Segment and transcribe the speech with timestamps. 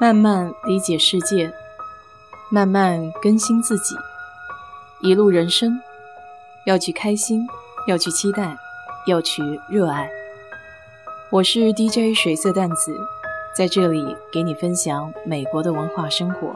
[0.00, 1.52] 慢慢理解世界，
[2.50, 3.94] 慢慢更新自己。
[5.02, 5.78] 一路人生，
[6.64, 7.46] 要去开心，
[7.86, 8.56] 要去期待，
[9.06, 10.10] 要去热爱。
[11.30, 12.96] 我是 DJ 水色淡子，
[13.54, 16.54] 在这里给你分享美国的文化生活。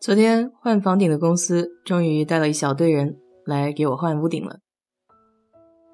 [0.00, 4.60] 昨天换房顶的公司终于带了一小队人来给我换屋顶了。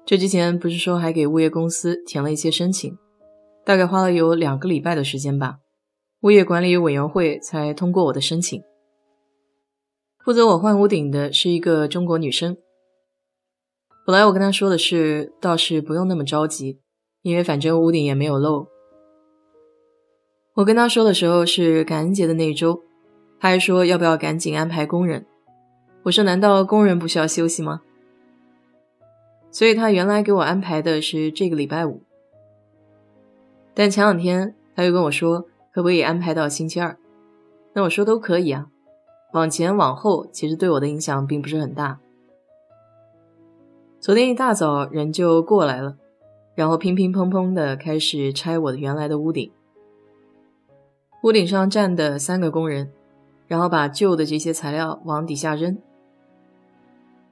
[0.05, 2.95] 这之前不是说还给物业公司填了一些申请，
[3.65, 5.57] 大概花了有两个礼拜的时间吧，
[6.21, 8.61] 物业管理委员会才通过我的申请。
[10.23, 12.55] 负责我换屋顶的是一个中国女生。
[14.05, 16.79] 本来我跟她说的是，倒是不用那么着急，
[17.23, 18.67] 因为反正屋顶也没有漏。
[20.53, 22.83] 我跟她说的时候是感恩节的那一周，
[23.39, 25.25] 她还说要不要赶紧安排工人。
[26.03, 27.81] 我说难道工人不需要休息吗？
[29.55, 32.01] 所以他原来给我安排的是这个礼拜五，
[33.73, 36.97] 但前两天他又跟我说可不可以安排到星期二，
[37.71, 38.67] 那我说都可以啊，
[39.31, 42.01] 往前往后其实对我的影响并不是很大。
[44.01, 45.95] 昨天一大早人就过来了，
[46.53, 49.49] 然后乒乒乓乓的开始拆我的原来的屋顶，
[51.23, 52.91] 屋顶上站的三个工人，
[53.47, 55.77] 然后把旧的这些材料往底下扔。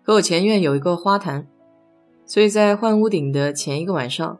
[0.04, 1.46] 可我前院有一个花坛。
[2.26, 4.40] 所以在换屋顶的前一个晚上，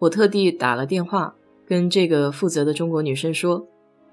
[0.00, 1.34] 我特地打了电话
[1.66, 3.66] 跟这个负责的中国女生说，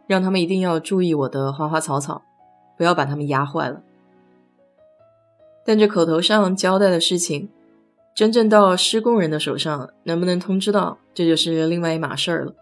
[0.06, 2.22] 让他们一定要注意我的花花草草，
[2.78, 3.82] 不要把它们压坏了。
[5.66, 7.50] 但这口头上交代的事情，
[8.16, 12.54] 真正到施工人的手上能不能通知到，这就是另外一码事儿了。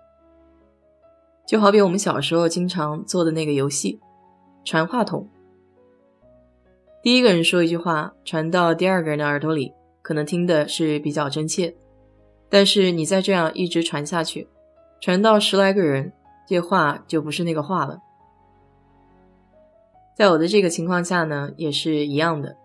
[1.45, 3.99] 就好比我们小时候经常做的那个游戏，
[4.63, 5.29] 传话筒，
[7.03, 9.73] 第一个人说一句话，传到第二个人的耳朵里。
[10.05, 11.75] 可能听的是比较真切，
[12.47, 14.47] 但是你再这样一直传下去，
[15.01, 16.13] 传到十来个人，
[16.47, 17.97] 这话就不是那个话了。
[20.15, 22.55] 在我的这个情况下呢，也是一样的。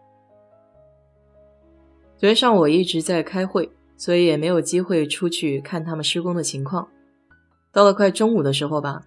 [2.19, 6.87] 昨天上午我一直在开会，所以也没有机会出去看他们施工的情况。
[7.72, 9.03] 到了快中午的时候吧，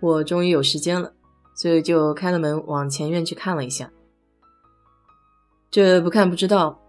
[0.00, 1.12] 我终于有时间了，
[1.54, 3.90] 所以就开了门往前院去看了一下。
[5.70, 6.80] 这不看不知道。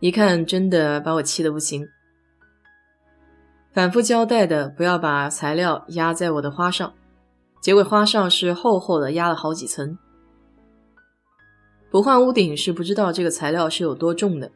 [0.00, 1.88] 一看，真的把我气得不行。
[3.72, 6.92] 反复交代的，不要把材料压在我的花上，
[7.62, 9.96] 结果花上是厚厚的压了好几层。
[11.90, 14.50] 不换屋顶是不知道这个材料是有多重的，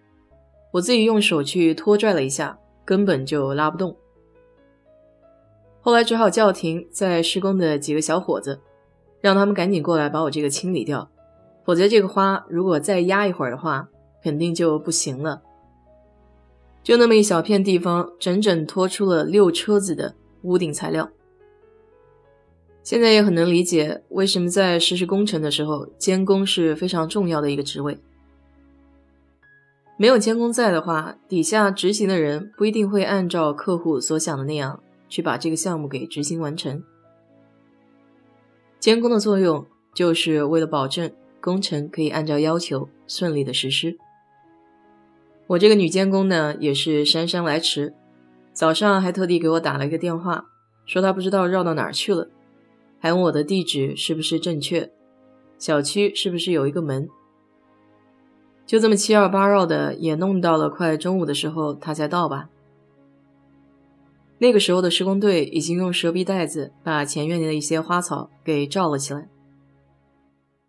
[0.72, 3.96] 我自己用手去拖拽了一下，根本就拉不动。
[5.80, 8.60] 后来只好叫停在施工的几个小伙子，
[9.22, 11.10] 让他们赶紧过来把我这个清理掉，
[11.64, 13.88] 否则这个花如果再压一会儿的话。
[14.22, 15.42] 肯定就不行了。
[16.82, 21.10] 就那么一小片地方，整整拖出了六车子的屋顶材料。
[22.82, 27.98] 现在也很能理解为什么在实施工程的时候，监工是非常重要的一个职位。
[29.98, 36.82] 没有监工在的话，底下执行的人不一定会按照客户所想的那样去把这个项目给执行完成。
[38.78, 43.98] 监工的作用就是为了保证工程可以按照要求顺利的实施。
[45.50, 47.93] 我这个女监工呢，也是姗姗来迟，
[48.53, 50.44] 早上还特地给我打了一个电话，
[50.87, 52.28] 说她不知道绕到哪儿去了，
[53.00, 54.93] 还问我的地址是不是正确，
[55.59, 57.09] 小区是不是有一个门。
[58.65, 62.49] 就这么七绕八绕的，也弄到了快中午的时候，她才到吧。
[64.38, 69.28] 那个时候的施工队已经用蛇皮袋子把前院里的一些花草给罩了起来，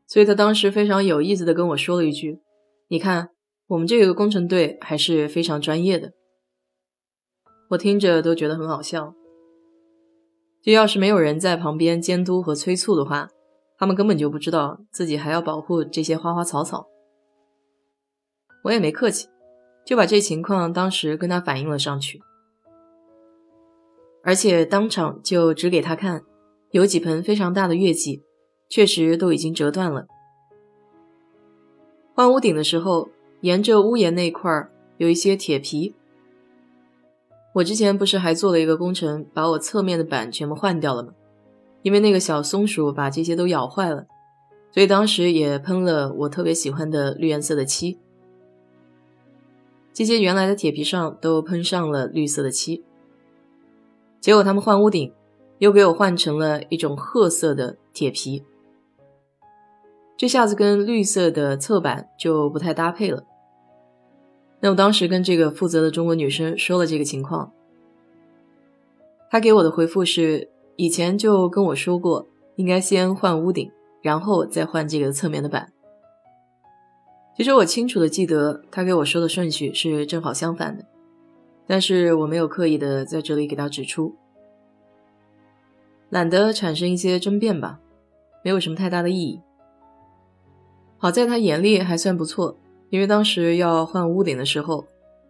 [0.08, 2.40] 所以他当时非常有意思的跟我说了一句
[2.90, 3.30] ：“你看。”
[3.72, 6.12] 我们这个工程队还是非常专业的，
[7.70, 9.16] 我听着都觉得很好笑。
[10.62, 13.30] 就要是没有人在旁边监督和催促的话，
[13.78, 16.86] 他们根本就不知道自己还要保护这些花花草草。
[18.66, 19.30] 我也没客气，
[19.86, 22.22] 就把这情况当时跟他反映了上去，
[24.22, 26.26] 而且当场就指给他看，
[26.72, 28.22] 有几盆非常大的月季，
[28.68, 30.08] 确实都已经折断了。
[32.14, 33.10] 换屋顶的时候。
[33.42, 35.96] 沿着屋檐那块儿有一些铁皮，
[37.54, 41.14] 我之前不是还做了一个工程，把我侧面的板全部换掉了吗？
[41.82, 44.06] 因为那个小松鼠把这些都咬坏了，
[44.72, 47.98] 所以当时也喷了我特别喜欢的绿颜色的漆。
[49.92, 52.84] 这些原来的铁皮上都喷上了绿色的漆，
[54.20, 55.12] 结果他们换屋顶，
[55.58, 58.44] 又给我换成了一种褐色的铁皮，
[60.16, 63.26] 这下子跟绿色的侧板就不太搭配了。
[64.64, 67.52] 那我当时跟这个负责的中国女生说了这个情况，
[69.30, 72.28] 她给我的回复是：以前就跟我说过，
[72.58, 73.72] 应该先换屋顶，
[74.04, 75.74] 然后再换这个侧面的板。
[77.36, 80.86] 其实我清楚的记得，她给我说的顺序是正好相反的，
[81.66, 84.16] 但是我没有刻意的在这里给她指出，
[86.10, 87.80] 懒得产生一些争辩吧，
[88.44, 89.42] 没有什么太大的意义。
[91.00, 92.60] 好在她眼力还算不错。
[92.92, 94.86] 因为当时要换屋顶的时候，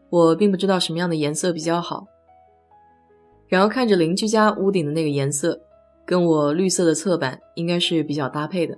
[0.09, 2.05] 我并不知道什么样的颜色比较好。
[3.47, 5.59] 然后看着邻居家屋顶的那个颜色，
[6.05, 8.75] 跟我绿色的侧板应该是比较搭配的，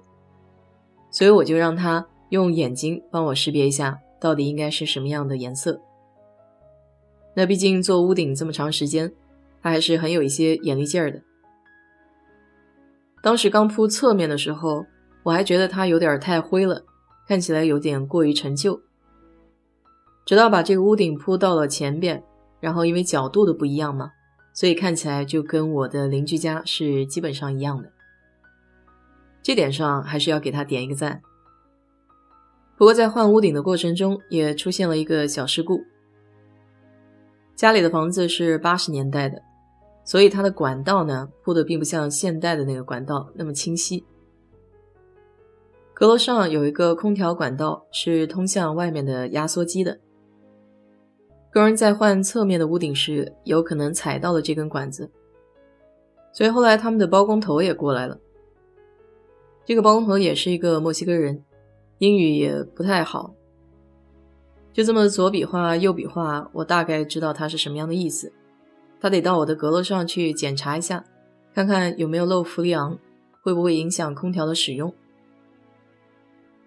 [1.09, 5.79] 所以我就让他用眼睛帮我识别一下，到底应该是什么样的颜色。
[7.33, 9.09] 那毕竟做屋顶这么长时间，
[9.61, 11.21] 他还是很有一些眼力劲儿的。
[13.21, 14.85] 当时刚铺侧面的时候，
[15.23, 16.83] 我还觉得它有点太灰了。
[17.27, 18.81] 看起来有点过于陈旧，
[20.25, 22.23] 直到把这个屋顶铺到了前边，
[22.59, 24.11] 然后因为角度的不一样嘛，
[24.53, 27.91] 所以看起来就跟我的邻居家是基本上一样的。
[29.41, 31.21] 这点上还是要给他点一个赞。
[32.77, 35.81] 不过在换屋顶的过程中，也出现了一个小事故。
[37.55, 39.41] 家里的房子是八十年代的，
[40.03, 44.03] 所以它的管道呢铺的并不像现代的那个管道那么清晰。
[45.93, 49.99] 阁楼上有一个空调管道，是通向外面的压缩机的。
[51.53, 55.11] 工人在换侧面的屋顶时，有可能踩到了这根管子，
[56.31, 58.19] 所以后来他们的包工头也过来了。
[59.65, 61.43] 这个包工头也是一个墨西哥人，
[61.99, 63.35] 英语也不太好，
[64.73, 68.33] 就这么左比划右比划，我大概知道他是什么样的意思。
[68.99, 71.05] 他得到我的阁楼上去检查一下，
[71.53, 72.97] 看看有没有漏氟利昂，
[73.43, 74.91] 会不会影响空调的使用。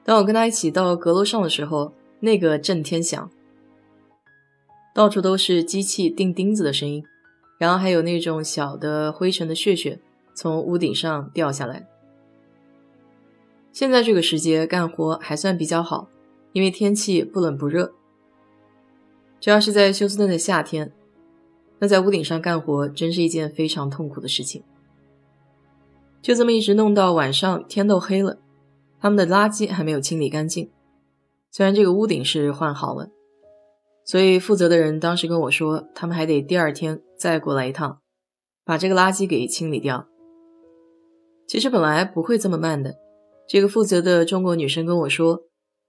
[0.07, 3.29] 当我跟他一起到阁楼上的时候，那个震天响，
[4.95, 7.05] 到处都是机器钉钉子的声音，
[7.59, 9.99] 然后还有那种小的灰尘的屑屑
[10.33, 11.89] 从屋顶上掉下来。
[13.73, 16.09] 现在这个时节干活还算比较好，
[16.53, 17.93] 因为天气不冷不热。
[19.41, 20.93] 这要是在休斯顿的夏天，
[21.81, 24.63] 那在屋顶上干活真是一件非常痛苦的事情。
[26.23, 28.39] 就这么一直弄到晚上，天都黑了。
[29.01, 30.71] 他们的垃圾还没有清理干净，
[31.51, 33.11] 虽然这个屋顶是换好了，
[34.05, 38.01] 所以负责的人当时跟我说，他们还得第二天再过来一趟，
[38.65, 40.07] 把这个垃圾给清理掉。
[41.47, 42.97] 其实本来不会这么慢的，
[43.49, 45.43] 这个负责的中国女生跟我说，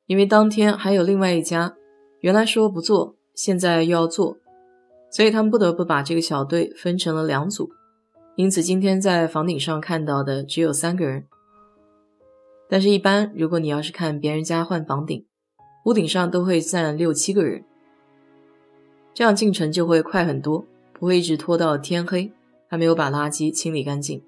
[0.06, 1.75] 因为当天还有另外一家，
[2.19, 4.38] 原来说不做，现在又要做，
[5.10, 7.71] 所以他们不得不把这个小队分成了两组，
[8.36, 11.25] 因此今天在房顶上看到的只有三个人。
[12.69, 15.25] 但是，一般如果你要是看别人家换房顶，
[15.86, 17.64] 屋顶上都会站六七个人，
[19.14, 22.31] 这样进程就会快很多，不会一直拖到天黑
[22.68, 24.22] 还没有把垃圾清理干净。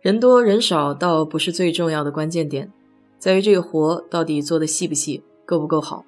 [0.00, 2.72] 人多人少倒不是最重要的关键点，
[3.18, 6.04] 在于这个活到底做的细不细，够不够好。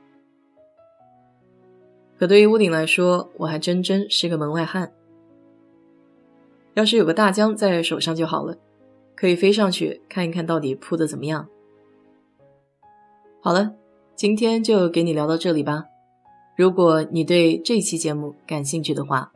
[2.18, 4.92] 可对于屋顶来说，我还真真是个门外汉，
[6.74, 8.56] 要是有个大疆在手上就好了。
[9.18, 11.48] 可以飞上去看一看到底铺的怎么样。
[13.40, 13.74] 好了，
[14.14, 15.86] 今天就给你聊到这里吧。
[16.56, 19.32] 如果你对这期节目感兴趣的话，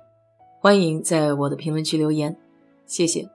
[0.60, 2.36] 欢迎在我的评论区留言，
[2.86, 3.28] 谢谢。